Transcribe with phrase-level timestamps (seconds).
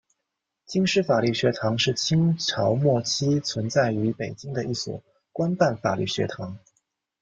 [0.65, 4.99] 京师法律学堂是清朝末期存在于北京的一所
[5.31, 6.57] 官办法律学堂。